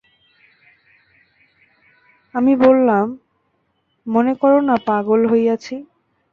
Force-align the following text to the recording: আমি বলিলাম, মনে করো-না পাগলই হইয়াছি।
আমি 2.35 2.53
বলিলাম, 2.55 3.05
মনে 4.07 4.33
করো-না 4.35 4.75
পাগলই 4.87 5.27
হইয়াছি। 5.31 5.75